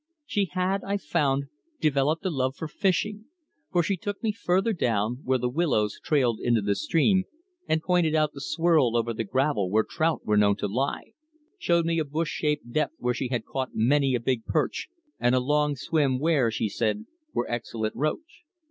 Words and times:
She 0.25 0.49
had, 0.53 0.83
I 0.83 0.97
found, 0.97 1.43
developed 1.79 2.25
a 2.25 2.31
love 2.31 2.55
for 2.55 2.67
fishing, 2.67 3.25
for 3.71 3.83
she 3.83 3.97
took 3.97 4.23
me 4.23 4.31
further 4.31 4.73
down 4.73 5.19
where 5.23 5.37
the 5.37 5.47
willows 5.47 5.99
trailed 6.03 6.39
into 6.39 6.59
the 6.59 6.73
stream, 6.73 7.25
and 7.67 7.83
pointed 7.83 8.15
out 8.15 8.33
the 8.33 8.41
swirl 8.41 8.97
over 8.97 9.13
the 9.13 9.23
gravel 9.23 9.69
where 9.69 9.83
trout 9.83 10.25
were 10.25 10.37
known 10.37 10.55
to 10.55 10.67
lie, 10.67 11.13
showed 11.59 11.85
me 11.85 11.99
a 11.99 12.03
bush 12.03 12.31
shaped 12.31 12.71
depth 12.71 12.95
where 12.97 13.13
she 13.13 13.27
had 13.27 13.45
caught 13.45 13.75
many 13.75 14.15
a 14.15 14.19
big 14.19 14.43
perch, 14.45 14.87
and 15.19 15.35
a 15.35 15.39
long 15.39 15.75
swim 15.75 16.17
where, 16.17 16.49
she 16.49 16.67
said, 16.67 17.05
were 17.31 17.45
excellent 17.47 17.95
roach. 17.95 18.41